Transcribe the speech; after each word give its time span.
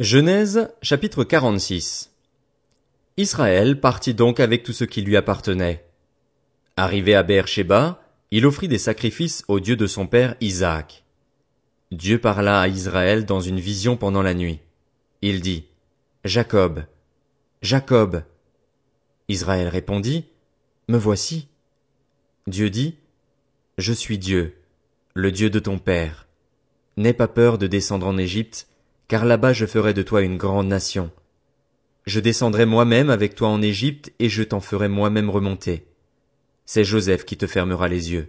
Genèse 0.00 0.72
chapitre 0.82 1.22
46 1.22 2.10
Israël 3.16 3.78
partit 3.78 4.12
donc 4.12 4.40
avec 4.40 4.64
tout 4.64 4.72
ce 4.72 4.82
qui 4.82 5.02
lui 5.02 5.16
appartenait. 5.16 5.86
Arrivé 6.76 7.14
à 7.14 7.22
Beersheba, 7.22 8.02
il 8.32 8.44
offrit 8.44 8.66
des 8.66 8.78
sacrifices 8.78 9.44
au 9.46 9.60
Dieu 9.60 9.76
de 9.76 9.86
son 9.86 10.08
père 10.08 10.34
Isaac. 10.40 11.04
Dieu 11.92 12.20
parla 12.20 12.62
à 12.62 12.66
Israël 12.66 13.24
dans 13.24 13.38
une 13.38 13.60
vision 13.60 13.96
pendant 13.96 14.22
la 14.22 14.34
nuit. 14.34 14.58
Il 15.22 15.40
dit, 15.40 15.66
Jacob, 16.24 16.86
Jacob. 17.62 18.24
Israël 19.28 19.68
répondit, 19.68 20.24
Me 20.88 20.98
voici. 20.98 21.46
Dieu 22.48 22.68
dit, 22.68 22.96
Je 23.78 23.92
suis 23.92 24.18
Dieu, 24.18 24.56
le 25.14 25.30
Dieu 25.30 25.50
de 25.50 25.60
ton 25.60 25.78
père. 25.78 26.26
N'aie 26.96 27.12
pas 27.12 27.28
peur 27.28 27.58
de 27.58 27.68
descendre 27.68 28.08
en 28.08 28.18
Égypte, 28.18 28.66
car 29.08 29.24
là-bas 29.24 29.52
je 29.52 29.66
ferai 29.66 29.94
de 29.94 30.02
toi 30.02 30.22
une 30.22 30.36
grande 30.36 30.68
nation. 30.68 31.10
Je 32.06 32.20
descendrai 32.20 32.66
moi-même 32.66 33.10
avec 33.10 33.34
toi 33.34 33.48
en 33.48 33.62
Égypte, 33.62 34.12
et 34.18 34.28
je 34.28 34.42
t'en 34.42 34.60
ferai 34.60 34.88
moi-même 34.88 35.30
remonter. 35.30 35.86
C'est 36.66 36.84
Joseph 36.84 37.24
qui 37.24 37.36
te 37.36 37.46
fermera 37.46 37.88
les 37.88 38.12
yeux. 38.12 38.28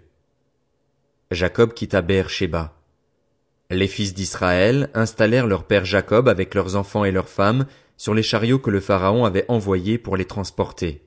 Jacob 1.32 1.74
quitta 1.74 2.02
Beer-Sheba. 2.02 2.74
Les 3.72 3.88
fils 3.88 4.14
d'Israël 4.14 4.90
installèrent 4.94 5.48
leur 5.48 5.66
père 5.66 5.86
Jacob 5.86 6.30
avec 6.30 6.54
leurs 6.54 6.76
enfants 6.76 7.04
et 7.04 7.12
leurs 7.12 7.30
femmes 7.30 7.66
sur 7.98 8.14
les 8.14 8.24
chariots 8.24 8.60
que 8.60 8.70
le 8.70 8.80
Pharaon 8.80 9.26
avait 9.26 9.46
envoyés 9.48 9.98
pour 9.98 10.18
les 10.18 10.26
transporter. 10.26 11.02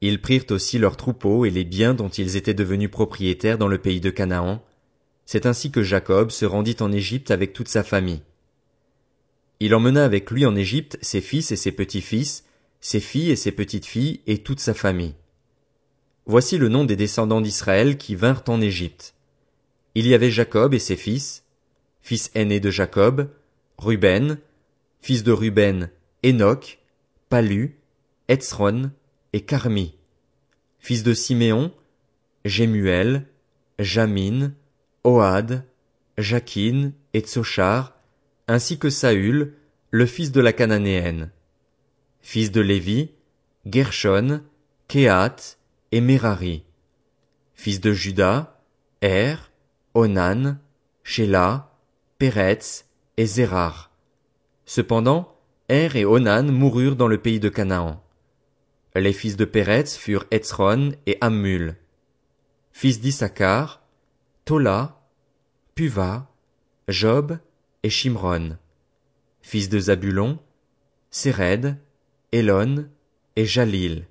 Ils 0.00 0.20
prirent 0.20 0.44
aussi 0.50 0.78
leurs 0.78 0.96
troupeaux 0.96 1.44
et 1.44 1.50
les 1.50 1.64
biens 1.64 1.94
dont 1.94 2.08
ils 2.08 2.36
étaient 2.36 2.54
devenus 2.54 2.90
propriétaires 2.90 3.58
dans 3.58 3.68
le 3.68 3.78
pays 3.78 4.00
de 4.00 4.10
Canaan. 4.10 4.62
C'est 5.24 5.46
ainsi 5.46 5.70
que 5.70 5.82
Jacob 5.82 6.30
se 6.30 6.44
rendit 6.44 6.76
en 6.80 6.92
Égypte 6.92 7.30
avec 7.30 7.52
toute 7.52 7.68
sa 7.68 7.82
famille. 7.82 8.22
Il 9.60 9.74
emmena 9.74 10.04
avec 10.04 10.30
lui 10.30 10.44
en 10.44 10.54
Égypte 10.54 10.98
ses 11.00 11.20
fils 11.20 11.50
et 11.50 11.56
ses 11.56 11.72
petits-fils, 11.72 12.44
ses 12.80 13.00
filles 13.00 13.30
et 13.30 13.36
ses 13.36 13.52
petites-filles 13.52 14.20
et 14.26 14.38
toute 14.38 14.60
sa 14.60 14.74
famille. 14.74 15.14
Voici 16.26 16.58
le 16.58 16.68
nom 16.68 16.84
des 16.84 16.96
descendants 16.96 17.40
d'Israël 17.40 17.96
qui 17.96 18.14
vinrent 18.14 18.44
en 18.48 18.60
Égypte. 18.60 19.14
Il 19.94 20.06
y 20.06 20.14
avait 20.14 20.30
Jacob 20.30 20.74
et 20.74 20.78
ses 20.78 20.96
fils, 20.96 21.44
fils 22.02 22.30
aîné 22.34 22.60
de 22.60 22.70
Jacob, 22.70 23.30
Ruben, 23.78 24.38
fils 25.00 25.22
de 25.22 25.32
Ruben, 25.32 25.90
Enoch, 26.24 26.78
Palu, 27.28 27.78
Etzron 28.28 28.90
et 29.32 29.40
Carmi, 29.40 29.94
fils 30.78 31.02
de 31.02 31.14
Siméon, 31.14 31.72
Jémuel, 32.44 33.26
Jamin, 33.78 34.52
Ohad, 35.04 35.64
Jakin 36.18 36.92
et 37.14 37.20
Tsochar, 37.20 37.95
ainsi 38.48 38.78
que 38.78 38.90
Saül, 38.90 39.54
le 39.90 40.06
fils 40.06 40.32
de 40.32 40.40
la 40.40 40.52
Cananéenne. 40.52 41.30
Fils 42.20 42.50
de 42.50 42.60
Lévi, 42.60 43.10
Gershon, 43.66 44.42
Kehat 44.88 45.58
et 45.92 46.00
Merari. 46.00 46.64
Fils 47.54 47.80
de 47.80 47.92
Juda, 47.92 48.62
Er, 49.02 49.36
Onan, 49.94 50.58
Shelah, 51.02 51.72
Peretz 52.18 52.86
et 53.16 53.26
Zérar. 53.26 53.90
Cependant, 54.64 55.36
Er 55.68 55.96
et 55.96 56.04
Onan 56.04 56.44
moururent 56.44 56.96
dans 56.96 57.08
le 57.08 57.18
pays 57.18 57.40
de 57.40 57.48
Canaan. 57.48 58.02
Les 58.94 59.12
fils 59.12 59.36
de 59.36 59.44
Peretz 59.44 59.96
furent 59.96 60.26
Etzron 60.30 60.92
et 61.06 61.18
Ammul. 61.20 61.76
Fils 62.72 63.00
d'Issachar, 63.00 63.82
Tola, 64.44 65.00
Puva, 65.74 66.30
Job 66.88 67.38
et. 67.82 67.90
Fils 69.40 69.68
de 69.68 69.78
Zabulon, 69.78 70.38
Séred, 71.10 71.76
Elon 72.32 72.86
et 73.36 73.46
Jalil. 73.46 74.06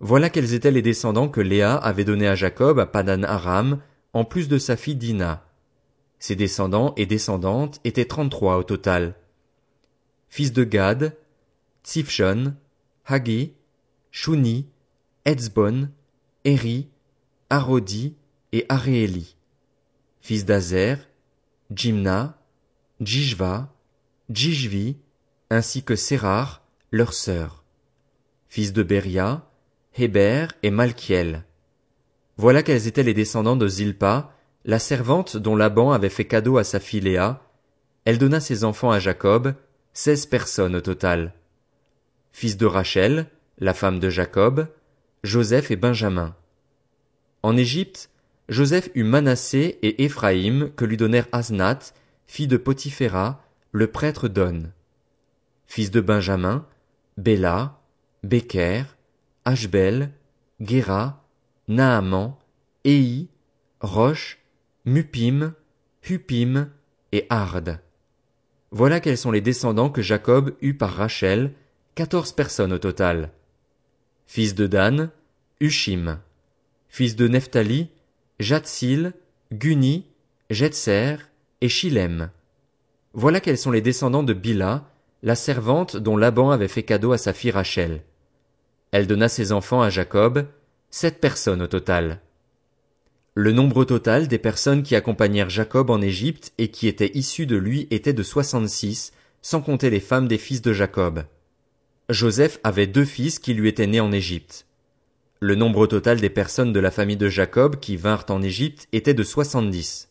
Voilà 0.00 0.30
quels 0.30 0.54
étaient 0.54 0.72
les 0.72 0.82
descendants 0.82 1.28
que 1.28 1.40
Léa 1.40 1.76
avait 1.76 2.04
donnés 2.04 2.26
à 2.26 2.34
Jacob 2.34 2.80
à 2.80 2.86
Padan 2.86 3.22
Aram, 3.22 3.80
en 4.12 4.24
plus 4.24 4.48
de 4.48 4.58
sa 4.58 4.76
fille 4.76 4.96
Dina. 4.96 5.46
Ses 6.18 6.36
descendants 6.36 6.92
et 6.96 7.06
descendantes 7.06 7.80
étaient 7.84 8.04
trente-trois 8.04 8.56
au 8.56 8.62
total. 8.64 9.14
Fils 10.28 10.52
de 10.52 10.64
Gad, 10.64 11.16
Tzifshon, 11.84 12.54
Hagi, 13.06 13.52
Shuni, 14.10 14.66
Etzbon, 15.24 15.90
Eri, 16.44 16.88
Arodi 17.48 18.16
et 18.52 18.66
Aréeli. 18.68 19.36
Fils 20.20 20.44
d'Azer, 20.44 20.96
Jimna, 21.70 22.41
Jishva, 23.04 23.74
Jishvi, 24.30 24.96
ainsi 25.50 25.82
que 25.82 25.96
Sérar, 25.96 26.62
leur 26.92 27.14
sœur. 27.14 27.64
Fils 28.48 28.72
de 28.72 28.84
Beria, 28.84 29.50
Héber 29.96 30.46
et 30.62 30.70
Malkiel. 30.70 31.42
Voilà 32.36 32.62
quels 32.62 32.86
étaient 32.86 33.02
les 33.02 33.12
descendants 33.12 33.56
de 33.56 33.66
Zilpa, 33.66 34.32
la 34.64 34.78
servante 34.78 35.36
dont 35.36 35.56
Laban 35.56 35.90
avait 35.90 36.10
fait 36.10 36.26
cadeau 36.26 36.58
à 36.58 36.64
sa 36.64 36.78
fille 36.78 37.00
Léa. 37.00 37.42
Elle 38.04 38.18
donna 38.18 38.38
ses 38.38 38.62
enfants 38.62 38.92
à 38.92 39.00
Jacob, 39.00 39.54
seize 39.92 40.26
personnes 40.26 40.76
au 40.76 40.80
total. 40.80 41.34
Fils 42.30 42.56
de 42.56 42.66
Rachel, 42.66 43.26
la 43.58 43.74
femme 43.74 43.98
de 43.98 44.10
Jacob, 44.10 44.68
Joseph 45.24 45.72
et 45.72 45.76
Benjamin. 45.76 46.36
En 47.42 47.56
Égypte, 47.56 48.10
Joseph 48.48 48.90
eut 48.94 49.02
Manassé 49.02 49.80
et 49.82 50.04
Éphraïm 50.04 50.70
que 50.76 50.84
lui 50.84 50.96
donnèrent 50.96 51.28
Asnath 51.32 51.94
fille 52.32 52.48
de 52.48 52.56
Potiphéra, 52.56 53.44
le 53.72 53.88
prêtre 53.88 54.26
donne. 54.26 54.72
Fils 55.66 55.90
de 55.90 56.00
Benjamin, 56.00 56.66
Béla, 57.18 57.78
Beker, 58.22 58.96
Ashbel, 59.44 60.12
Guéra, 60.58 61.26
Naaman, 61.68 62.34
Éi, 62.84 63.28
Roche, 63.82 64.38
Mupim, 64.86 65.54
Hupim 66.08 66.70
et 67.12 67.26
Ard. 67.28 67.60
Voilà 68.70 69.00
quels 69.00 69.18
sont 69.18 69.30
les 69.30 69.42
descendants 69.42 69.90
que 69.90 70.00
Jacob 70.00 70.56
eut 70.62 70.78
par 70.78 70.94
Rachel, 70.94 71.52
quatorze 71.94 72.32
personnes 72.32 72.72
au 72.72 72.78
total. 72.78 73.30
Fils 74.26 74.54
de 74.54 74.66
Dan, 74.66 75.10
Hushim. 75.60 76.18
Fils 76.88 77.14
de 77.14 77.28
Nephtali, 77.28 77.90
Jatsil, 78.40 79.12
Guni, 79.52 80.06
Jetser 80.48 81.18
Voilà 83.14 83.40
quels 83.40 83.58
sont 83.58 83.70
les 83.70 83.80
descendants 83.80 84.22
de 84.22 84.32
Bila, 84.32 84.88
la 85.22 85.34
servante 85.34 85.96
dont 85.96 86.16
Laban 86.16 86.50
avait 86.50 86.68
fait 86.68 86.82
cadeau 86.82 87.12
à 87.12 87.18
sa 87.18 87.32
fille 87.32 87.50
Rachel. 87.52 88.02
Elle 88.90 89.06
donna 89.06 89.28
ses 89.28 89.52
enfants 89.52 89.80
à 89.80 89.88
Jacob, 89.88 90.46
sept 90.90 91.20
personnes 91.20 91.62
au 91.62 91.66
total. 91.66 92.20
Le 93.34 93.52
nombre 93.52 93.84
total 93.84 94.28
des 94.28 94.38
personnes 94.38 94.82
qui 94.82 94.94
accompagnèrent 94.94 95.48
Jacob 95.48 95.88
en 95.88 96.02
Égypte 96.02 96.52
et 96.58 96.68
qui 96.68 96.88
étaient 96.88 97.12
issues 97.14 97.46
de 97.46 97.56
lui 97.56 97.86
était 97.90 98.12
de 98.12 98.22
soixante-six, 98.22 99.12
sans 99.40 99.62
compter 99.62 99.88
les 99.88 100.00
femmes 100.00 100.28
des 100.28 100.38
fils 100.38 100.60
de 100.60 100.72
Jacob. 100.72 101.24
Joseph 102.10 102.58
avait 102.62 102.86
deux 102.86 103.06
fils 103.06 103.38
qui 103.38 103.54
lui 103.54 103.68
étaient 103.68 103.86
nés 103.86 104.00
en 104.00 104.12
Égypte. 104.12 104.66
Le 105.40 105.54
nombre 105.54 105.86
total 105.86 106.20
des 106.20 106.28
personnes 106.28 106.72
de 106.72 106.80
la 106.80 106.90
famille 106.90 107.16
de 107.16 107.28
Jacob 107.28 107.80
qui 107.80 107.96
vinrent 107.96 108.26
en 108.28 108.42
Égypte 108.42 108.86
était 108.92 109.14
de 109.14 109.22
soixante-dix. 109.22 110.08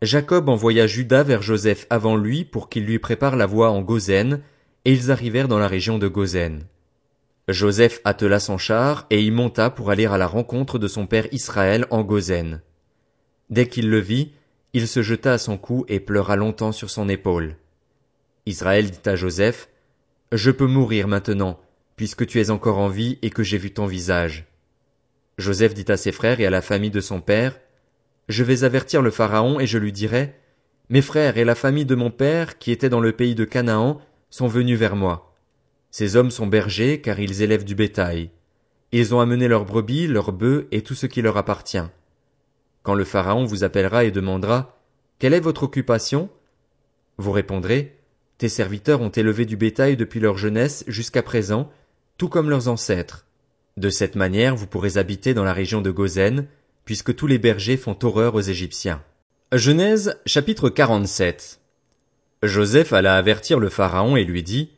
Jacob 0.00 0.48
envoya 0.48 0.86
Judas 0.86 1.24
vers 1.24 1.42
Joseph 1.42 1.86
avant 1.90 2.16
lui 2.16 2.44
pour 2.44 2.68
qu'il 2.68 2.84
lui 2.84 2.98
prépare 2.98 3.34
la 3.34 3.46
voie 3.46 3.70
en 3.70 3.82
Gozen, 3.82 4.40
et 4.84 4.92
ils 4.92 5.10
arrivèrent 5.10 5.48
dans 5.48 5.58
la 5.58 5.66
région 5.66 5.98
de 5.98 6.06
Gozen. 6.06 6.64
Joseph 7.48 8.00
attela 8.04 8.38
son 8.38 8.58
char 8.58 9.06
et 9.10 9.22
y 9.22 9.30
monta 9.30 9.70
pour 9.70 9.90
aller 9.90 10.06
à 10.06 10.18
la 10.18 10.26
rencontre 10.26 10.78
de 10.78 10.86
son 10.86 11.06
père 11.06 11.26
Israël 11.32 11.86
en 11.90 12.02
Gozen. 12.02 12.60
Dès 13.50 13.66
qu'il 13.66 13.90
le 13.90 13.98
vit, 13.98 14.32
il 14.72 14.86
se 14.86 15.02
jeta 15.02 15.32
à 15.32 15.38
son 15.38 15.56
cou 15.56 15.84
et 15.88 15.98
pleura 15.98 16.36
longtemps 16.36 16.72
sur 16.72 16.90
son 16.90 17.08
épaule. 17.08 17.56
Israël 18.46 18.90
dit 18.90 19.08
à 19.08 19.16
Joseph, 19.16 19.68
Je 20.30 20.50
peux 20.50 20.66
mourir 20.66 21.08
maintenant, 21.08 21.58
puisque 21.96 22.26
tu 22.26 22.40
es 22.40 22.50
encore 22.50 22.78
en 22.78 22.88
vie 22.88 23.18
et 23.22 23.30
que 23.30 23.42
j'ai 23.42 23.58
vu 23.58 23.72
ton 23.72 23.86
visage. 23.86 24.46
Joseph 25.38 25.74
dit 25.74 25.90
à 25.90 25.96
ses 25.96 26.12
frères 26.12 26.40
et 26.40 26.46
à 26.46 26.50
la 26.50 26.62
famille 26.62 26.90
de 26.90 27.00
son 27.00 27.20
père, 27.20 27.58
je 28.28 28.44
vais 28.44 28.64
avertir 28.64 29.02
le 29.02 29.10
Pharaon 29.10 29.58
et 29.58 29.66
je 29.66 29.78
lui 29.78 29.92
dirai, 29.92 30.34
Mes 30.90 31.02
frères 31.02 31.38
et 31.38 31.44
la 31.44 31.54
famille 31.54 31.86
de 31.86 31.94
mon 31.94 32.10
père, 32.10 32.58
qui 32.58 32.70
étaient 32.70 32.88
dans 32.88 33.00
le 33.00 33.12
pays 33.12 33.34
de 33.34 33.44
Canaan, 33.44 34.00
sont 34.30 34.48
venus 34.48 34.78
vers 34.78 34.96
moi. 34.96 35.34
Ces 35.90 36.16
hommes 36.16 36.30
sont 36.30 36.46
bergers, 36.46 37.00
car 37.00 37.18
ils 37.18 37.42
élèvent 37.42 37.64
du 37.64 37.74
bétail. 37.74 38.30
Ils 38.92 39.14
ont 39.14 39.20
amené 39.20 39.48
leurs 39.48 39.64
brebis, 39.64 40.06
leurs 40.06 40.32
bœufs 40.32 40.68
et 40.70 40.82
tout 40.82 40.94
ce 40.94 41.06
qui 41.06 41.22
leur 41.22 41.36
appartient. 41.36 41.78
Quand 42.82 42.94
le 42.94 43.04
Pharaon 43.04 43.44
vous 43.44 43.64
appellera 43.64 44.04
et 44.04 44.10
demandera, 44.10 44.78
Quelle 45.18 45.34
est 45.34 45.40
votre 45.40 45.62
occupation? 45.62 46.28
Vous 47.16 47.32
répondrez, 47.32 47.98
Tes 48.36 48.48
serviteurs 48.48 49.00
ont 49.00 49.08
élevé 49.08 49.46
du 49.46 49.56
bétail 49.56 49.96
depuis 49.96 50.20
leur 50.20 50.38
jeunesse 50.38 50.84
jusqu'à 50.86 51.22
présent, 51.22 51.70
tout 52.18 52.28
comme 52.28 52.50
leurs 52.50 52.68
ancêtres. 52.68 53.26
De 53.76 53.90
cette 53.90 54.16
manière 54.16 54.56
vous 54.56 54.66
pourrez 54.66 54.98
habiter 54.98 55.34
dans 55.34 55.44
la 55.44 55.52
région 55.52 55.80
de 55.80 55.90
Gozen, 55.90 56.46
puisque 56.88 57.14
tous 57.14 57.26
les 57.26 57.36
bergers 57.36 57.76
font 57.76 57.98
horreur 58.02 58.34
aux 58.34 58.40
Égyptiens. 58.40 59.02
Genèse 59.52 60.18
chapitre 60.24 60.70
47 60.70 61.60
Joseph 62.42 62.94
alla 62.94 63.18
avertir 63.18 63.58
le 63.58 63.68
Pharaon 63.68 64.16
et 64.16 64.24
lui 64.24 64.42
dit, 64.42 64.70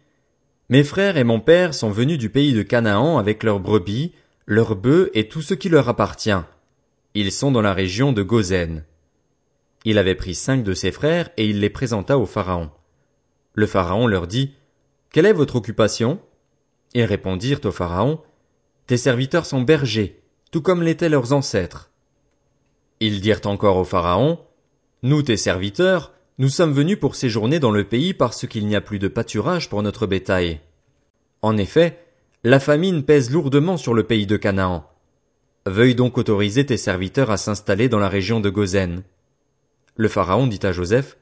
Mes 0.70 0.82
frères 0.82 1.16
et 1.18 1.22
mon 1.22 1.38
père 1.38 1.72
sont 1.72 1.90
venus 1.90 2.18
du 2.18 2.28
pays 2.28 2.52
de 2.52 2.64
Canaan 2.64 3.18
avec 3.18 3.44
leurs 3.44 3.60
brebis, 3.60 4.12
leurs 4.46 4.74
bœufs 4.74 5.12
et 5.14 5.28
tout 5.28 5.40
ce 5.40 5.54
qui 5.54 5.68
leur 5.68 5.88
appartient. 5.88 6.42
Ils 7.14 7.30
sont 7.30 7.52
dans 7.52 7.62
la 7.62 7.74
région 7.74 8.12
de 8.12 8.24
Gozen. 8.24 8.82
Il 9.84 9.96
avait 9.96 10.16
pris 10.16 10.34
cinq 10.34 10.64
de 10.64 10.74
ses 10.74 10.90
frères 10.90 11.30
et 11.36 11.46
il 11.46 11.60
les 11.60 11.70
présenta 11.70 12.18
au 12.18 12.26
Pharaon. 12.26 12.72
Le 13.54 13.68
Pharaon 13.68 14.08
leur 14.08 14.26
dit, 14.26 14.54
Quelle 15.12 15.26
est 15.26 15.32
votre 15.32 15.54
occupation? 15.54 16.18
Ils 16.92 17.04
répondirent 17.04 17.60
au 17.62 17.70
Pharaon, 17.70 18.20
Tes 18.88 18.96
serviteurs 18.96 19.46
sont 19.46 19.62
bergers, 19.62 20.20
tout 20.50 20.60
comme 20.60 20.82
l'étaient 20.82 21.08
leurs 21.08 21.32
ancêtres. 21.32 21.89
Ils 23.00 23.22
dirent 23.22 23.40
encore 23.46 23.78
au 23.78 23.84
Pharaon, 23.84 24.38
Nous 25.02 25.22
tes 25.22 25.38
serviteurs, 25.38 26.12
nous 26.38 26.50
sommes 26.50 26.72
venus 26.72 27.00
pour 27.00 27.14
séjourner 27.14 27.58
dans 27.58 27.70
le 27.70 27.84
pays 27.84 28.12
parce 28.12 28.46
qu'il 28.46 28.66
n'y 28.66 28.76
a 28.76 28.82
plus 28.82 28.98
de 28.98 29.08
pâturage 29.08 29.70
pour 29.70 29.82
notre 29.82 30.06
bétail. 30.06 30.60
En 31.40 31.56
effet, 31.56 31.98
la 32.44 32.60
famine 32.60 33.02
pèse 33.02 33.30
lourdement 33.30 33.78
sur 33.78 33.94
le 33.94 34.04
pays 34.04 34.26
de 34.26 34.36
Canaan. 34.36 34.86
Veuille 35.64 35.94
donc 35.94 36.18
autoriser 36.18 36.66
tes 36.66 36.76
serviteurs 36.76 37.30
à 37.30 37.38
s'installer 37.38 37.88
dans 37.88 37.98
la 37.98 38.08
région 38.10 38.40
de 38.40 38.50
Gozen. 38.50 39.02
Le 39.96 40.08
Pharaon 40.08 40.46
dit 40.46 40.60
à 40.62 40.72
Joseph, 40.72 41.16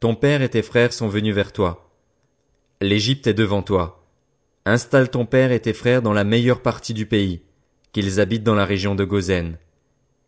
Ton 0.00 0.14
père 0.14 0.40
et 0.40 0.48
tes 0.48 0.62
frères 0.62 0.92
sont 0.94 1.08
venus 1.08 1.34
vers 1.34 1.52
toi. 1.52 1.90
L'Égypte 2.80 3.26
est 3.26 3.34
devant 3.34 3.62
toi. 3.62 4.04
Installe 4.64 5.10
ton 5.10 5.26
père 5.26 5.52
et 5.52 5.60
tes 5.60 5.72
frères 5.72 6.02
dans 6.02 6.12
la 6.12 6.24
meilleure 6.24 6.62
partie 6.62 6.94
du 6.94 7.04
pays, 7.04 7.42
qu'ils 7.92 8.20
habitent 8.20 8.44
dans 8.44 8.54
la 8.54 8.64
région 8.64 8.94
de 8.94 9.04
Gozen. 9.04 9.58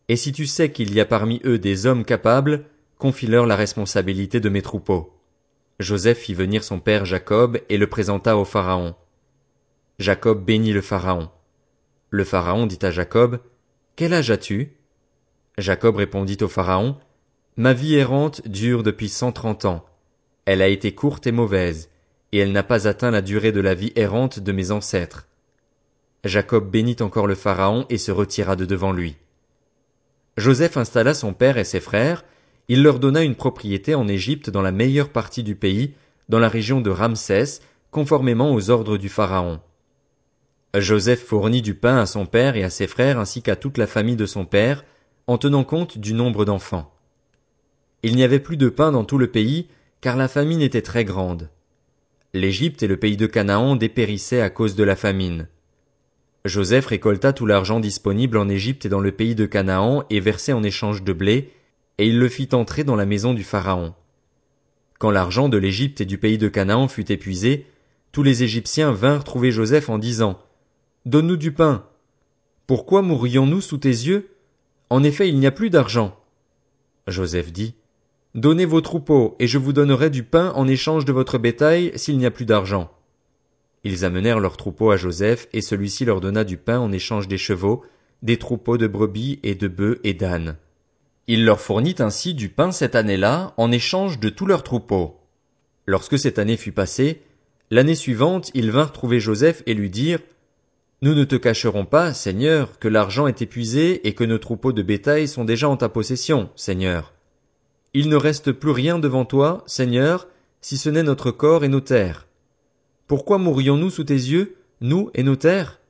Et 0.09 0.17
si 0.17 0.33
tu 0.33 0.47
sais 0.47 0.71
qu'il 0.71 0.93
y 0.93 1.01
a 1.01 1.07
parmi 1.07 1.41
eux 1.45 1.59
des 1.59 1.87
hommes 1.87 2.05
capables, 2.05 2.67
confie-leur 2.99 3.47
la 3.47 3.57
responsabilité 3.57 4.41
de 4.41 4.49
mes 4.49 4.63
troupeaux. 4.63 5.15
Joseph 5.81 6.19
fit 6.19 6.35
venir 6.35 6.63
son 6.63 6.79
père 6.79 7.05
Jacob 7.05 7.59
et 7.69 7.79
le 7.79 7.87
présenta 7.87 8.37
au 8.37 8.45
Pharaon. 8.45 8.95
Jacob 9.99 10.45
bénit 10.45 10.73
le 10.73 10.83
Pharaon. 10.83 11.31
Le 12.11 12.25
Pharaon 12.25 12.67
dit 12.67 12.79
à 12.83 12.91
Jacob, 12.91 13.41
Quel 13.97 14.13
âge 14.13 14.31
as-tu? 14.31 14.77
Jacob 15.59 15.97
répondit 15.97 16.39
au 16.43 16.49
Pharaon, 16.49 16.97
Ma 17.57 17.73
vie 17.73 17.95
errante 17.95 18.47
dure 18.47 18.83
depuis 18.83 19.09
cent 19.09 19.33
trente 19.33 19.65
ans. 19.65 19.85
Elle 20.45 20.61
a 20.61 20.69
été 20.69 20.95
courte 20.95 21.27
et 21.27 21.33
mauvaise, 21.33 21.89
et 22.33 22.39
elle 22.39 22.53
n'a 22.53 22.63
pas 22.63 22.89
atteint 22.89 23.11
la 23.11 23.23
durée 23.23 23.53
de 23.53 23.61
la 23.61 23.75
vie 23.75 23.93
errante 23.97 24.41
de 24.41 24.53
mes 24.53 24.71
ancêtres. 24.71 25.29
Jacob 26.25 26.71
bénit 26.71 26.97
encore 27.01 27.27
le 27.27 27.35
Pharaon 27.35 27.87
et 27.91 27.99
se 27.99 28.11
retira 28.11 28.57
de 28.57 28.65
devant 28.65 28.93
lui. 28.93 29.17
Joseph 30.37 30.77
installa 30.77 31.15
son 31.15 31.33
père 31.33 31.59
et 31.59 31.65
ses 31.65 31.81
frères, 31.81 32.25
il 32.69 32.83
leur 32.83 32.99
donna 32.99 33.23
une 33.23 33.37
propriété 33.37 33.95
en 33.95 34.09
Égypte 34.09 34.51
dans 34.51 34.63
la 34.63 34.73
meilleure 34.73 35.11
partie 35.11 35.43
du 35.43 35.55
pays, 35.55 35.95
dans 36.29 36.39
la 36.39 36.49
région 36.49 36.81
de 36.81 36.91
Ramsès, 36.91 37.61
conformément 37.91 38.53
aux 38.53 38.71
ordres 38.71 38.97
du 38.97 39.09
Pharaon. 39.09 39.61
Joseph 40.77 41.25
fournit 41.25 41.63
du 41.63 41.75
pain 41.75 41.99
à 41.99 42.07
son 42.07 42.27
père 42.27 42.57
et 42.57 42.65
à 42.65 42.71
ses 42.71 42.89
frères 42.89 43.21
ainsi 43.21 43.43
qu'à 43.43 43.55
toute 43.55 43.79
la 43.79 43.87
famille 43.87 44.17
de 44.17 44.27
son 44.27 44.45
père, 44.45 44.85
en 45.27 45.39
tenant 45.39 45.63
compte 45.63 45.99
du 45.99 46.15
nombre 46.15 46.45
d'enfants. 46.45 46.93
Il 48.03 48.17
n'y 48.17 48.25
avait 48.25 48.41
plus 48.41 48.57
de 48.57 48.69
pain 48.69 48.91
dans 48.91 49.05
tout 49.05 49.19
le 49.19 49.31
pays, 49.31 49.69
car 50.01 50.17
la 50.17 50.29
famine 50.29 50.61
était 50.61 50.83
très 50.83 51.05
grande. 51.05 51.49
L'Égypte 52.33 52.83
et 52.83 52.89
le 52.89 52.97
pays 52.97 53.17
de 53.17 53.27
Canaan 53.27 53.77
dépérissaient 53.77 54.41
à 54.41 54.51
cause 54.51 54.75
de 54.75 54.83
la 54.83 54.97
famine. 54.97 55.47
Joseph 56.45 56.87
récolta 56.87 57.33
tout 57.33 57.47
l'argent 57.47 57.81
disponible 57.81 58.37
en 58.37 58.51
Égypte 58.51 58.85
et 58.85 58.91
dans 58.91 59.01
le 59.01 59.13
pays 59.13 59.35
de 59.35 59.47
Canaan 59.47 60.05
et 60.11 60.21
versait 60.21 60.53
en 60.53 60.63
échange 60.63 61.03
de 61.03 61.15
blé, 61.15 61.51
et 61.97 62.07
il 62.07 62.19
le 62.19 62.29
fit 62.29 62.49
entrer 62.53 62.85
dans 62.85 62.97
la 62.97 63.07
maison 63.07 63.33
du 63.33 63.45
Pharaon. 63.45 63.95
Quand 64.99 65.11
l'argent 65.11 65.49
de 65.49 65.57
l'Égypte 65.57 66.03
et 66.03 66.05
du 66.05 66.19
pays 66.19 66.37
de 66.37 66.49
Canaan 66.49 66.87
fut 66.87 67.11
épuisé, 67.11 67.67
tous 68.13 68.23
les 68.23 68.43
Égyptiens 68.43 68.93
vinrent 68.93 69.25
trouver 69.25 69.53
Joseph 69.53 69.89
en 69.89 69.97
disant, 69.97 70.39
Donne-nous 71.07 71.39
du 71.39 71.53
pain. 71.53 71.87
Pourquoi 72.67 73.01
mourrions-nous 73.01 73.63
sous 73.63 73.79
tes 73.79 73.89
yeux? 73.89 74.29
En 74.91 75.03
effet, 75.03 75.29
il 75.29 75.39
n'y 75.39 75.47
a 75.47 75.51
plus 75.51 75.71
d'argent. 75.71 76.15
Joseph 77.07 77.53
dit, 77.53 77.75
Donnez 78.35 78.67
vos 78.67 78.83
troupeaux, 78.83 79.35
et 79.39 79.47
je 79.47 79.57
vous 79.57 79.73
donnerai 79.73 80.11
du 80.11 80.25
pain 80.25 80.53
en 80.57 80.69
échange 80.69 81.07
de 81.07 81.13
votre 81.13 81.39
bétail 81.39 81.93
s'il 81.97 82.19
n'y 82.19 82.27
a 82.27 82.31
plus 82.31 82.45
d'argent. 82.45 82.91
Ils 83.85 84.05
amenèrent 84.05 84.41
leurs 84.41 84.57
troupeaux 84.57 84.91
à 84.91 84.97
Joseph, 84.97 85.47
et 85.53 85.61
celui-ci 85.61 86.05
leur 86.05 86.21
donna 86.21 86.45
du 86.45 86.57
pain 86.57 86.79
en 86.79 86.91
échange 86.91 87.29
des 87.29 87.39
chevaux, 87.39 87.85
des 88.23 88.39
troupeaux 88.39 88.79
de 88.79 88.87
brebis 88.87 89.39
et 89.43 89.55
de 89.55 89.69
bœufs 89.69 90.01
et 90.03 90.15
d'ânes. 90.15 90.57
Il 91.27 91.45
leur 91.45 91.61
fournit 91.61 91.95
ainsi 91.99 92.35
du 92.35 92.49
pain 92.49 92.73
cette 92.73 92.95
année-là 92.95 93.55
en 93.57 93.71
échange 93.71 94.19
de 94.19 94.31
tous 94.31 94.47
leurs 94.47 94.63
troupeaux. 94.63 95.21
Lorsque 95.87 96.19
cette 96.19 96.39
année 96.39 96.57
fut 96.57 96.73
passée, 96.73 97.23
l'année 97.71 97.95
suivante 97.95 98.51
ils 98.55 98.71
vinrent 98.71 98.93
trouver 98.93 99.21
Joseph 99.21 99.63
et 99.67 99.75
lui 99.75 99.91
dirent 99.91 100.21
Nous 101.03 101.15
ne 101.15 101.25
te 101.25 101.37
cacherons 101.37 101.85
pas, 101.85 102.15
Seigneur, 102.15 102.79
que 102.79 102.89
l'argent 102.89 103.27
est 103.27 103.43
épuisé 103.43 104.07
et 104.07 104.15
que 104.15 104.25
nos 104.25 104.39
troupeaux 104.39 104.73
de 104.73 104.83
bétail 104.83 105.29
sont 105.29 105.45
déjà 105.45 105.69
en 105.69 105.77
ta 105.77 105.91
possession, 105.91 106.49
Seigneur. 106.57 107.13
Il 107.93 108.09
ne 108.09 108.17
reste 108.17 108.53
plus 108.53 108.71
rien 108.71 108.99
devant 108.99 109.25
toi, 109.25 109.63
Seigneur, 109.67 110.29
si 110.61 110.79
ce 110.79 110.89
n'est 110.89 111.03
notre 111.03 111.31
corps 111.31 111.65
et 111.65 111.69
nos 111.69 111.81
terres. 111.81 112.27
Pourquoi 113.07 113.39
mourrions-nous 113.39 113.91
sous 113.91 114.05
tes 114.05 114.15
yeux, 114.15 114.57
nous 114.81 115.11
et 115.15 115.23
nos 115.23 115.37
terres? 115.37 115.81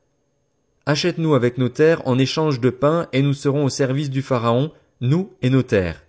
Achète-nous 0.87 1.35
avec 1.35 1.59
nos 1.59 1.69
terres 1.69 2.07
en 2.07 2.19
échange 2.19 2.61
de 2.61 2.71
pain 2.71 3.09
et 3.13 3.23
nous 3.23 3.35
serons 3.35 3.65
au 3.65 3.71
service 3.71 4.11
du 4.11 4.23
Pharaon 4.23 4.73
nous 5.01 5.33
et 5.43 5.51
nos 5.51 5.63
terres. 5.63 6.03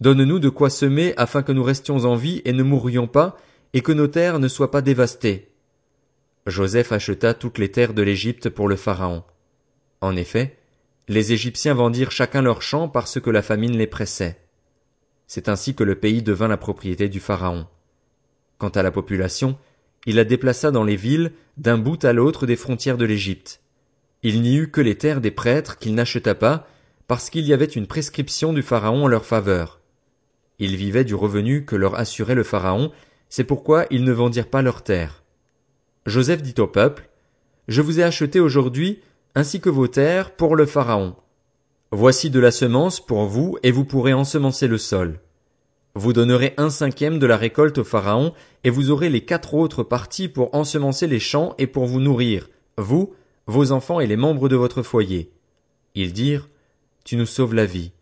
Donne-nous 0.00 0.38
de 0.38 0.48
quoi 0.48 0.70
semer 0.70 1.14
afin 1.16 1.42
que 1.42 1.52
nous 1.52 1.62
restions 1.62 1.98
en 2.04 2.14
vie 2.14 2.42
et 2.44 2.52
ne 2.52 2.62
mourrions 2.62 3.06
pas, 3.06 3.36
et 3.74 3.80
que 3.80 3.92
nos 3.92 4.08
terres 4.08 4.38
ne 4.38 4.48
soient 4.48 4.70
pas 4.70 4.80
dévastées. 4.80 5.48
Joseph 6.46 6.92
acheta 6.92 7.34
toutes 7.34 7.58
les 7.58 7.70
terres 7.70 7.94
de 7.94 8.02
l'Égypte 8.02 8.48
pour 8.48 8.68
le 8.68 8.76
Pharaon. 8.76 9.24
En 10.00 10.16
effet, 10.16 10.56
les 11.08 11.32
Égyptiens 11.32 11.74
vendirent 11.74 12.10
chacun 12.10 12.42
leur 12.42 12.62
champ 12.62 12.88
parce 12.88 13.20
que 13.20 13.30
la 13.30 13.42
famine 13.42 13.76
les 13.76 13.86
pressait. 13.86 14.40
C'est 15.26 15.48
ainsi 15.48 15.74
que 15.74 15.84
le 15.84 15.96
pays 15.96 16.22
devint 16.22 16.48
la 16.48 16.56
propriété 16.56 17.08
du 17.08 17.20
Pharaon. 17.20 17.66
Quant 18.56 18.70
à 18.70 18.82
la 18.82 18.90
population, 18.90 19.58
il 20.08 20.16
la 20.16 20.24
déplaça 20.24 20.70
dans 20.70 20.84
les 20.84 20.96
villes 20.96 21.32
d'un 21.58 21.76
bout 21.76 22.02
à 22.02 22.14
l'autre 22.14 22.46
des 22.46 22.56
frontières 22.56 22.96
de 22.96 23.04
l'Égypte. 23.04 23.60
Il 24.22 24.40
n'y 24.40 24.56
eut 24.56 24.70
que 24.70 24.80
les 24.80 24.94
terres 24.94 25.20
des 25.20 25.30
prêtres 25.30 25.76
qu'il 25.76 25.94
n'acheta 25.94 26.34
pas, 26.34 26.66
parce 27.06 27.28
qu'il 27.28 27.44
y 27.44 27.52
avait 27.52 27.66
une 27.66 27.86
prescription 27.86 28.54
du 28.54 28.62
Pharaon 28.62 29.04
en 29.04 29.06
leur 29.06 29.26
faveur. 29.26 29.82
Ils 30.58 30.76
vivaient 30.76 31.04
du 31.04 31.14
revenu 31.14 31.66
que 31.66 31.76
leur 31.76 31.94
assurait 31.94 32.34
le 32.34 32.42
Pharaon, 32.42 32.90
c'est 33.28 33.44
pourquoi 33.44 33.84
ils 33.90 34.02
ne 34.02 34.12
vendirent 34.12 34.48
pas 34.48 34.62
leurs 34.62 34.82
terres. 34.82 35.24
Joseph 36.06 36.40
dit 36.40 36.54
au 36.56 36.66
peuple, 36.66 37.10
Je 37.68 37.82
vous 37.82 38.00
ai 38.00 38.02
acheté 38.02 38.40
aujourd'hui, 38.40 39.02
ainsi 39.34 39.60
que 39.60 39.68
vos 39.68 39.88
terres, 39.88 40.30
pour 40.30 40.56
le 40.56 40.64
Pharaon. 40.64 41.16
Voici 41.92 42.30
de 42.30 42.40
la 42.40 42.50
semence 42.50 43.04
pour 43.04 43.26
vous, 43.26 43.58
et 43.62 43.72
vous 43.72 43.84
pourrez 43.84 44.14
ensemencer 44.14 44.68
le 44.68 44.78
sol. 44.78 45.20
Vous 45.94 46.12
donnerez 46.12 46.54
un 46.56 46.70
cinquième 46.70 47.18
de 47.18 47.26
la 47.26 47.36
récolte 47.36 47.78
au 47.78 47.84
Pharaon, 47.84 48.32
et 48.64 48.70
vous 48.70 48.90
aurez 48.90 49.08
les 49.08 49.24
quatre 49.24 49.54
autres 49.54 49.82
parties 49.82 50.28
pour 50.28 50.54
ensemencer 50.54 51.06
les 51.06 51.20
champs 51.20 51.54
et 51.58 51.66
pour 51.66 51.86
vous 51.86 52.00
nourrir, 52.00 52.48
vous, 52.76 53.14
vos 53.46 53.72
enfants 53.72 54.00
et 54.00 54.06
les 54.06 54.16
membres 54.16 54.48
de 54.48 54.56
votre 54.56 54.82
foyer. 54.82 55.32
Ils 55.94 56.12
dirent, 56.12 56.48
tu 57.04 57.16
nous 57.16 57.26
sauves 57.26 57.54
la 57.54 57.64
vie. 57.64 57.92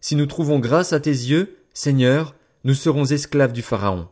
Si 0.00 0.16
nous 0.16 0.26
trouvons 0.26 0.58
grâce 0.58 0.92
à 0.92 1.00
tes 1.00 1.10
yeux, 1.10 1.56
Seigneur, 1.74 2.34
nous 2.64 2.74
serons 2.74 3.04
esclaves 3.04 3.52
du 3.52 3.62
Pharaon. 3.62 4.08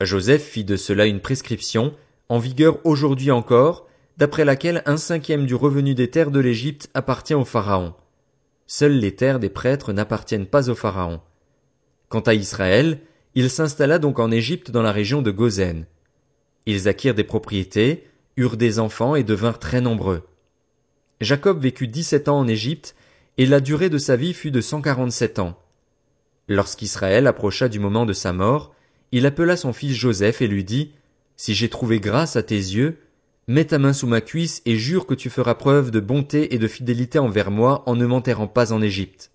Joseph 0.00 0.42
fit 0.42 0.64
de 0.64 0.76
cela 0.76 1.06
une 1.06 1.20
prescription, 1.20 1.94
en 2.28 2.38
vigueur 2.38 2.78
aujourd'hui 2.84 3.30
encore, 3.30 3.86
d'après 4.18 4.44
laquelle 4.44 4.82
un 4.86 4.96
cinquième 4.96 5.46
du 5.46 5.54
revenu 5.54 5.94
des 5.94 6.10
terres 6.10 6.30
de 6.30 6.40
l'Égypte 6.40 6.90
appartient 6.94 7.34
au 7.34 7.44
Pharaon. 7.44 7.94
Seules 8.66 8.98
les 8.98 9.14
terres 9.14 9.38
des 9.38 9.48
prêtres 9.48 9.92
n'appartiennent 9.92 10.46
pas 10.46 10.68
au 10.68 10.74
Pharaon. 10.74 11.20
Quant 12.08 12.20
à 12.20 12.34
Israël, 12.34 13.00
il 13.34 13.50
s'installa 13.50 13.98
donc 13.98 14.18
en 14.18 14.30
Égypte 14.30 14.70
dans 14.70 14.82
la 14.82 14.92
région 14.92 15.22
de 15.22 15.30
Gozen. 15.30 15.86
Ils 16.66 16.88
acquirent 16.88 17.14
des 17.14 17.24
propriétés, 17.24 18.06
eurent 18.36 18.56
des 18.56 18.78
enfants 18.78 19.14
et 19.14 19.24
devinrent 19.24 19.58
très 19.58 19.80
nombreux. 19.80 20.22
Jacob 21.20 21.60
vécut 21.60 21.88
dix-sept 21.88 22.28
ans 22.28 22.38
en 22.38 22.48
Égypte 22.48 22.94
et 23.38 23.46
la 23.46 23.60
durée 23.60 23.90
de 23.90 23.98
sa 23.98 24.16
vie 24.16 24.34
fut 24.34 24.50
de 24.50 24.60
cent 24.60 24.80
quarante-sept 24.80 25.38
ans. 25.38 25.58
Lorsqu'Israël 26.48 27.26
approcha 27.26 27.68
du 27.68 27.78
moment 27.78 28.06
de 28.06 28.12
sa 28.12 28.32
mort, 28.32 28.74
il 29.12 29.26
appela 29.26 29.56
son 29.56 29.72
fils 29.72 29.94
Joseph 29.94 30.42
et 30.42 30.46
lui 30.46 30.64
dit, 30.64 30.92
Si 31.36 31.54
j'ai 31.54 31.68
trouvé 31.68 32.00
grâce 32.00 32.36
à 32.36 32.42
tes 32.42 32.54
yeux, 32.54 32.98
mets 33.48 33.64
ta 33.64 33.78
main 33.78 33.92
sous 33.92 34.06
ma 34.06 34.20
cuisse 34.20 34.62
et 34.64 34.76
jure 34.76 35.06
que 35.06 35.14
tu 35.14 35.30
feras 35.30 35.54
preuve 35.54 35.90
de 35.90 36.00
bonté 36.00 36.54
et 36.54 36.58
de 36.58 36.68
fidélité 36.68 37.18
envers 37.18 37.50
moi 37.50 37.82
en 37.86 37.96
ne 37.96 38.06
m'enterrant 38.06 38.48
pas 38.48 38.72
en 38.72 38.80
Égypte. 38.82 39.30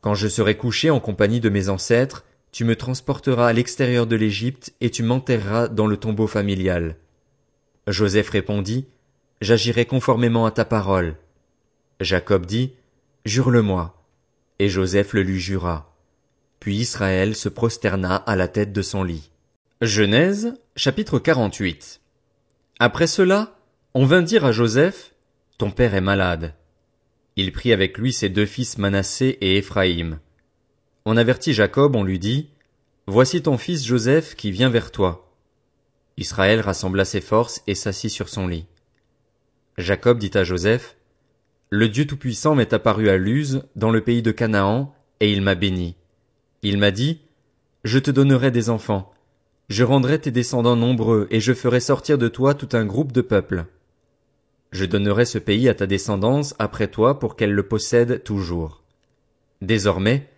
Quand 0.00 0.14
je 0.14 0.28
serai 0.28 0.56
couché 0.56 0.90
en 0.90 1.00
compagnie 1.00 1.40
de 1.40 1.48
mes 1.48 1.68
ancêtres, 1.68 2.24
tu 2.52 2.64
me 2.64 2.76
transporteras 2.76 3.48
à 3.48 3.52
l'extérieur 3.52 4.06
de 4.06 4.16
l'Égypte 4.16 4.72
et 4.80 4.90
tu 4.90 5.02
m'enterreras 5.02 5.68
dans 5.68 5.86
le 5.86 5.96
tombeau 5.96 6.26
familial. 6.26 6.96
Joseph 7.86 8.30
répondit, 8.30 8.86
J'agirai 9.42 9.84
conformément 9.84 10.46
à 10.46 10.50
ta 10.50 10.64
parole. 10.64 11.16
Jacob 12.00 12.46
dit, 12.46 12.72
Jure-le-moi. 13.26 14.02
Et 14.58 14.68
Joseph 14.68 15.12
le 15.12 15.22
lui 15.22 15.38
jura. 15.38 15.94
Puis 16.60 16.76
Israël 16.76 17.36
se 17.36 17.50
prosterna 17.50 18.16
à 18.16 18.36
la 18.36 18.48
tête 18.48 18.72
de 18.72 18.82
son 18.82 19.04
lit. 19.04 19.30
Genèse, 19.82 20.54
chapitre 20.74 21.18
48. 21.18 22.00
Après 22.78 23.06
cela, 23.06 23.58
on 23.92 24.06
vint 24.06 24.22
dire 24.22 24.46
à 24.46 24.52
Joseph, 24.52 25.12
Ton 25.58 25.70
père 25.70 25.94
est 25.94 26.00
malade. 26.00 26.54
Il 27.36 27.52
prit 27.52 27.72
avec 27.72 27.98
lui 27.98 28.14
ses 28.14 28.30
deux 28.30 28.46
fils 28.46 28.78
Manassé 28.78 29.36
et 29.42 29.58
Éphraïm. 29.58 30.18
On 31.04 31.18
avertit 31.18 31.52
Jacob, 31.52 31.94
on 31.94 32.02
lui 32.02 32.18
dit, 32.18 32.48
Voici 33.06 33.42
ton 33.42 33.58
fils 33.58 33.84
Joseph 33.84 34.34
qui 34.34 34.50
vient 34.50 34.70
vers 34.70 34.90
toi. 34.90 35.30
Israël 36.16 36.60
rassembla 36.60 37.04
ses 37.04 37.20
forces 37.20 37.62
et 37.66 37.74
s'assit 37.74 38.10
sur 38.10 38.30
son 38.30 38.48
lit. 38.48 38.64
Jacob 39.76 40.18
dit 40.18 40.30
à 40.32 40.44
Joseph, 40.44 40.96
Le 41.68 41.88
Dieu 41.90 42.06
Tout-Puissant 42.06 42.54
m'est 42.54 42.72
apparu 42.72 43.10
à 43.10 43.18
Luz, 43.18 43.62
dans 43.76 43.90
le 43.90 44.00
pays 44.00 44.22
de 44.22 44.32
Canaan, 44.32 44.94
et 45.20 45.30
il 45.30 45.42
m'a 45.42 45.54
béni. 45.54 45.94
Il 46.62 46.78
m'a 46.78 46.90
dit, 46.90 47.20
Je 47.84 47.98
te 47.98 48.10
donnerai 48.10 48.50
des 48.50 48.70
enfants. 48.70 49.12
Je 49.68 49.84
rendrai 49.84 50.18
tes 50.18 50.30
descendants 50.30 50.76
nombreux, 50.76 51.26
et 51.30 51.40
je 51.40 51.52
ferai 51.52 51.80
sortir 51.80 52.16
de 52.16 52.28
toi 52.28 52.54
tout 52.54 52.70
un 52.72 52.86
groupe 52.86 53.12
de 53.12 53.20
peuples. 53.20 53.66
Je 54.72 54.84
donnerai 54.84 55.24
ce 55.24 55.38
pays 55.38 55.68
à 55.68 55.74
ta 55.74 55.86
descendance 55.86 56.54
après 56.58 56.88
toi 56.88 57.18
pour 57.18 57.36
qu'elle 57.36 57.52
le 57.52 57.62
possède 57.62 58.22
toujours. 58.24 58.82
Désormais, 59.62 60.28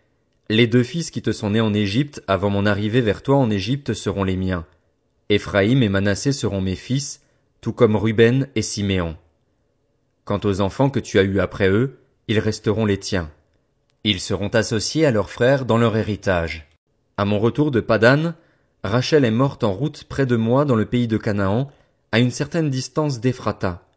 les 0.50 0.66
deux 0.66 0.82
fils 0.82 1.10
qui 1.10 1.22
te 1.22 1.32
sont 1.32 1.50
nés 1.50 1.60
en 1.60 1.74
Égypte 1.74 2.22
avant 2.26 2.50
mon 2.50 2.66
arrivée 2.66 3.00
vers 3.00 3.22
toi 3.22 3.36
en 3.36 3.50
Égypte 3.50 3.92
seront 3.94 4.24
les 4.24 4.36
miens. 4.36 4.64
Éphraïm 5.28 5.82
et 5.82 5.88
Manassé 5.88 6.32
seront 6.32 6.60
mes 6.60 6.76
fils, 6.76 7.22
tout 7.60 7.72
comme 7.72 7.96
Ruben 7.96 8.48
et 8.54 8.62
Siméon. 8.62 9.16
Quant 10.24 10.40
aux 10.44 10.60
enfants 10.60 10.90
que 10.90 11.00
tu 11.00 11.18
as 11.18 11.24
eus 11.24 11.40
après 11.40 11.68
eux, 11.68 11.98
ils 12.28 12.38
resteront 12.38 12.86
les 12.86 12.98
tiens. 12.98 13.30
Ils 14.04 14.20
seront 14.20 14.48
associés 14.48 15.04
à 15.04 15.10
leurs 15.10 15.30
frères 15.30 15.64
dans 15.64 15.78
leur 15.78 15.96
héritage. 15.96 16.68
À 17.16 17.24
mon 17.24 17.38
retour 17.38 17.70
de 17.70 17.80
Padan, 17.80 18.34
Rachel 18.84 19.24
est 19.24 19.30
morte 19.30 19.64
en 19.64 19.72
route 19.72 20.04
près 20.04 20.24
de 20.24 20.36
moi 20.36 20.64
dans 20.64 20.76
le 20.76 20.86
pays 20.86 21.08
de 21.08 21.16
Canaan, 21.16 21.70
à 22.12 22.20
une 22.20 22.30
certaine 22.30 22.70
distance 22.70 23.20
d'Ephrata. 23.20 23.87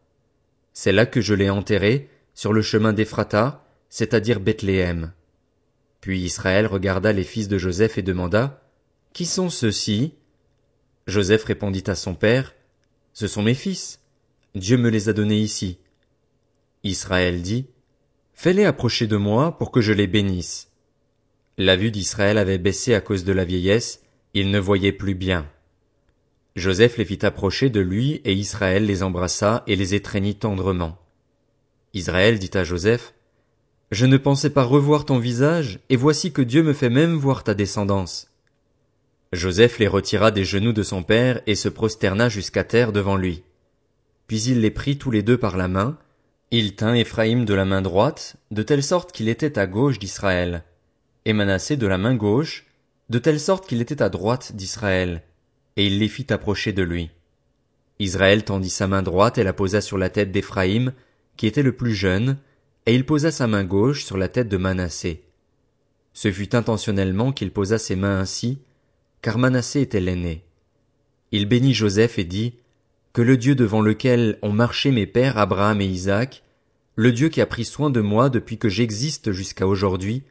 C'est 0.73 0.91
là 0.91 1.05
que 1.05 1.21
je 1.21 1.33
l'ai 1.33 1.49
enterrée, 1.49 2.09
sur 2.33 2.53
le 2.53 2.61
chemin 2.61 2.93
d'Ephrata, 2.93 3.65
c'est-à-dire 3.89 4.39
Bethléem. 4.39 5.13
Puis 5.99 6.21
Israël 6.21 6.65
regarda 6.65 7.11
les 7.11 7.23
fils 7.23 7.47
de 7.47 7.57
Joseph 7.57 7.97
et 7.97 8.01
demanda, 8.01 8.63
Qui 9.13 9.25
sont 9.25 9.49
ceux-ci? 9.49 10.15
Joseph 11.07 11.43
répondit 11.43 11.83
à 11.87 11.95
son 11.95 12.15
père, 12.15 12.55
Ce 13.13 13.27
sont 13.27 13.43
mes 13.43 13.53
fils. 13.53 13.99
Dieu 14.55 14.77
me 14.77 14.89
les 14.89 15.09
a 15.09 15.13
donnés 15.13 15.39
ici. 15.39 15.77
Israël 16.83 17.41
dit, 17.41 17.67
Fais-les 18.33 18.65
approcher 18.65 19.07
de 19.07 19.17
moi 19.17 19.57
pour 19.57 19.71
que 19.71 19.81
je 19.81 19.93
les 19.93 20.07
bénisse. 20.07 20.71
La 21.57 21.75
vue 21.75 21.91
d'Israël 21.91 22.37
avait 22.37 22.57
baissé 22.57 22.95
à 22.95 23.01
cause 23.01 23.23
de 23.23 23.33
la 23.33 23.45
vieillesse, 23.45 24.01
il 24.33 24.49
ne 24.49 24.59
voyait 24.59 24.93
plus 24.93 25.13
bien. 25.13 25.47
Joseph 26.55 26.97
les 26.97 27.05
fit 27.05 27.25
approcher 27.25 27.69
de 27.69 27.79
lui, 27.79 28.21
et 28.25 28.33
Israël 28.33 28.85
les 28.85 29.03
embrassa 29.03 29.63
et 29.67 29.75
les 29.75 29.95
étreignit 29.95 30.35
tendrement. 30.35 30.97
Israël 31.93 32.39
dit 32.39 32.51
à 32.53 32.63
Joseph, 32.63 33.13
Je 33.91 34.05
ne 34.05 34.17
pensais 34.17 34.49
pas 34.49 34.63
revoir 34.63 35.05
ton 35.05 35.17
visage, 35.17 35.79
et 35.89 35.95
voici 35.95 36.33
que 36.33 36.41
Dieu 36.41 36.63
me 36.63 36.73
fait 36.73 36.89
même 36.89 37.15
voir 37.15 37.43
ta 37.43 37.53
descendance. 37.53 38.29
Joseph 39.31 39.79
les 39.79 39.87
retira 39.87 40.31
des 40.31 40.43
genoux 40.43 40.73
de 40.73 40.83
son 40.83 41.03
père 41.03 41.41
et 41.47 41.55
se 41.55 41.69
prosterna 41.69 42.27
jusqu'à 42.27 42.65
terre 42.65 42.91
devant 42.91 43.15
lui. 43.15 43.43
Puis 44.27 44.43
il 44.43 44.59
les 44.59 44.71
prit 44.71 44.97
tous 44.97 45.11
les 45.11 45.23
deux 45.23 45.37
par 45.37 45.55
la 45.55 45.69
main, 45.69 45.97
il 46.51 46.75
tint 46.75 46.93
Éphraïm 46.93 47.45
de 47.45 47.53
la 47.53 47.63
main 47.63 47.81
droite, 47.81 48.35
de 48.51 48.61
telle 48.61 48.83
sorte 48.83 49.13
qu'il 49.13 49.29
était 49.29 49.57
à 49.57 49.67
gauche 49.67 49.99
d'Israël, 49.99 50.65
et 51.23 51.31
Manassé 51.31 51.77
de 51.77 51.87
la 51.87 51.97
main 51.97 52.15
gauche, 52.15 52.65
de 53.09 53.19
telle 53.19 53.39
sorte 53.39 53.67
qu'il 53.67 53.81
était 53.81 54.01
à 54.01 54.09
droite 54.09 54.53
d'Israël, 54.53 55.23
et 55.77 55.87
il 55.87 55.99
les 55.99 56.07
fit 56.07 56.31
approcher 56.31 56.73
de 56.73 56.83
lui. 56.83 57.09
Israël 57.99 58.43
tendit 58.43 58.69
sa 58.69 58.87
main 58.87 59.03
droite 59.03 59.37
et 59.37 59.43
la 59.43 59.53
posa 59.53 59.81
sur 59.81 59.97
la 59.97 60.09
tête 60.09 60.31
d'Éphraïm, 60.31 60.93
qui 61.37 61.47
était 61.47 61.63
le 61.63 61.75
plus 61.75 61.93
jeune, 61.93 62.37
et 62.85 62.95
il 62.95 63.05
posa 63.05 63.31
sa 63.31 63.47
main 63.47 63.63
gauche 63.63 64.03
sur 64.03 64.17
la 64.17 64.27
tête 64.27 64.49
de 64.49 64.57
Manassé. 64.57 65.23
Ce 66.13 66.31
fut 66.31 66.55
intentionnellement 66.55 67.31
qu'il 67.31 67.51
posa 67.51 67.77
ses 67.77 67.95
mains 67.95 68.19
ainsi, 68.19 68.59
car 69.21 69.37
Manassé 69.37 69.81
était 69.81 70.01
l'aîné. 70.01 70.43
Il 71.31 71.47
bénit 71.47 71.73
Joseph 71.73 72.19
et 72.19 72.25
dit, 72.25 72.55
que 73.13 73.21
le 73.21 73.37
Dieu 73.37 73.55
devant 73.55 73.81
lequel 73.81 74.39
ont 74.41 74.51
marché 74.51 74.91
mes 74.91 75.05
pères 75.05 75.37
Abraham 75.37 75.81
et 75.81 75.85
Isaac, 75.85 76.43
le 76.95 77.11
Dieu 77.11 77.29
qui 77.29 77.41
a 77.41 77.45
pris 77.45 77.65
soin 77.65 77.89
de 77.89 78.01
moi 78.01 78.29
depuis 78.29 78.57
que 78.57 78.69
j'existe 78.69 79.31
jusqu'à 79.31 79.67
aujourd'hui, 79.67 80.23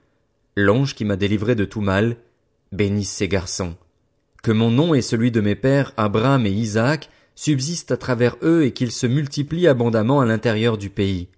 l'ange 0.56 0.94
qui 0.94 1.04
m'a 1.04 1.16
délivré 1.16 1.54
de 1.54 1.64
tout 1.64 1.80
mal, 1.80 2.16
bénisse 2.72 3.10
ces 3.10 3.28
garçons. 3.28 3.76
Que 4.42 4.52
mon 4.52 4.70
nom 4.70 4.94
et 4.94 5.02
celui 5.02 5.30
de 5.30 5.40
mes 5.40 5.54
pères 5.54 5.92
Abraham 5.96 6.46
et 6.46 6.50
Isaac 6.50 7.10
subsistent 7.34 7.92
à 7.92 7.96
travers 7.96 8.36
eux 8.42 8.64
et 8.64 8.72
qu'ils 8.72 8.92
se 8.92 9.06
multiplient 9.06 9.68
abondamment 9.68 10.20
à 10.20 10.26
l'intérieur 10.26 10.78
du 10.78 10.90
pays. 10.90 11.28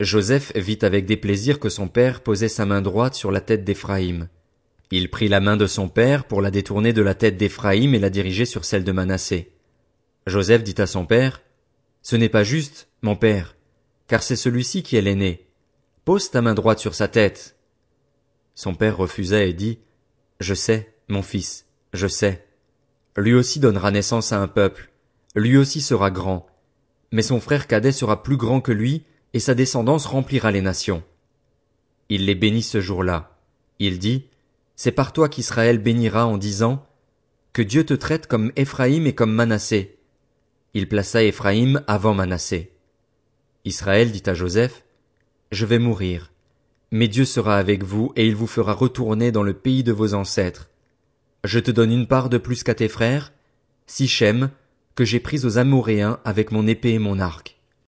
Joseph 0.00 0.52
vit 0.54 0.78
avec 0.82 1.06
déplaisir 1.06 1.58
que 1.58 1.68
son 1.68 1.88
père 1.88 2.20
posait 2.20 2.48
sa 2.48 2.66
main 2.66 2.82
droite 2.82 3.14
sur 3.14 3.32
la 3.32 3.40
tête 3.40 3.64
d'Éphraïm. 3.64 4.28
Il 4.90 5.10
prit 5.10 5.28
la 5.28 5.40
main 5.40 5.56
de 5.56 5.66
son 5.66 5.88
père 5.88 6.24
pour 6.24 6.40
la 6.40 6.50
détourner 6.50 6.92
de 6.92 7.02
la 7.02 7.14
tête 7.14 7.36
d'Éphraïm 7.36 7.94
et 7.94 7.98
la 7.98 8.10
diriger 8.10 8.46
sur 8.46 8.64
celle 8.64 8.84
de 8.84 8.92
Manassé. 8.92 9.52
Joseph 10.26 10.62
dit 10.62 10.80
à 10.80 10.86
son 10.86 11.04
père, 11.04 11.42
Ce 12.02 12.16
n'est 12.16 12.28
pas 12.28 12.44
juste, 12.44 12.88
mon 13.02 13.16
père, 13.16 13.56
car 14.06 14.22
c'est 14.22 14.36
celui-ci 14.36 14.82
qui 14.82 14.96
est 14.96 15.02
l'aîné. 15.02 15.46
Pose 16.04 16.30
ta 16.30 16.42
main 16.42 16.54
droite 16.54 16.78
sur 16.78 16.94
sa 16.94 17.08
tête. 17.08 17.56
Son 18.54 18.74
père 18.74 18.96
refusa 18.96 19.42
et 19.42 19.52
dit, 19.52 19.78
Je 20.40 20.54
sais, 20.54 20.94
mon 21.08 21.22
fils, 21.22 21.67
je 21.92 22.06
sais. 22.06 22.46
Lui 23.16 23.34
aussi 23.34 23.60
donnera 23.60 23.90
naissance 23.90 24.32
à 24.32 24.40
un 24.40 24.48
peuple, 24.48 24.90
lui 25.34 25.56
aussi 25.56 25.80
sera 25.80 26.10
grand, 26.10 26.46
mais 27.10 27.22
son 27.22 27.40
frère 27.40 27.66
cadet 27.66 27.92
sera 27.92 28.22
plus 28.22 28.36
grand 28.36 28.60
que 28.60 28.72
lui, 28.72 29.04
et 29.34 29.40
sa 29.40 29.54
descendance 29.54 30.06
remplira 30.06 30.50
les 30.50 30.62
nations. 30.62 31.02
Il 32.08 32.26
les 32.26 32.34
bénit 32.34 32.62
ce 32.62 32.80
jour-là. 32.80 33.36
Il 33.78 33.98
dit, 33.98 34.26
C'est 34.76 34.92
par 34.92 35.12
toi 35.12 35.28
qu'Israël 35.28 35.78
bénira 35.78 36.26
en 36.26 36.38
disant, 36.38 36.86
Que 37.52 37.62
Dieu 37.62 37.84
te 37.84 37.94
traite 37.94 38.26
comme 38.26 38.52
Éphraïm 38.56 39.06
et 39.06 39.14
comme 39.14 39.32
Manassé, 39.32 39.98
il 40.74 40.88
plaça 40.88 41.22
Éphraïm 41.22 41.82
avant 41.86 42.14
Manassé. 42.14 42.72
Israël 43.64 44.12
dit 44.12 44.22
à 44.26 44.34
Joseph, 44.34 44.84
Je 45.50 45.66
vais 45.66 45.78
mourir, 45.78 46.32
mais 46.90 47.08
Dieu 47.08 47.24
sera 47.24 47.58
avec 47.58 47.82
vous 47.82 48.12
et 48.16 48.26
il 48.26 48.36
vous 48.36 48.46
fera 48.46 48.72
retourner 48.72 49.32
dans 49.32 49.42
le 49.42 49.54
pays 49.54 49.82
de 49.82 49.92
vos 49.92 50.14
ancêtres. 50.14 50.70
Je 51.44 51.58
te 51.58 51.70
donne 51.70 51.92
une 51.92 52.06
part 52.06 52.28
de 52.28 52.38
plus 52.38 52.62
qu'à 52.62 52.74
tes 52.74 52.88
frères, 52.88 53.32
Sichem, 53.86 54.50
que 54.94 55.04
j'ai 55.04 55.20
pris 55.20 55.44
aux 55.44 55.58
Amoréens 55.58 56.18
avec 56.24 56.50
mon 56.50 56.66
épée 56.66 56.94
et 56.94 56.98
mon 56.98 57.20
arc. 57.20 57.57